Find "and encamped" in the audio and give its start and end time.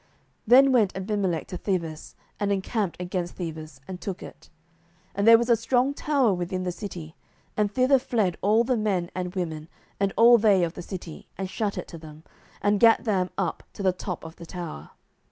2.39-2.99